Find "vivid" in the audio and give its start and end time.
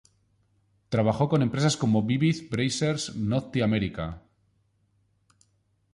2.01-2.49